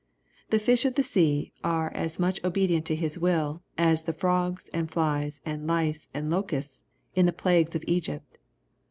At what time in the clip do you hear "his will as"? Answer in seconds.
2.95-4.01